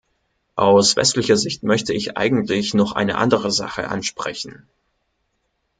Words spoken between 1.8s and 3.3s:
ich eigentlich noch eine